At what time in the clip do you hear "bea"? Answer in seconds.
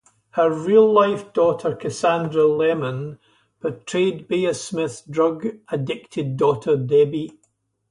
4.27-4.51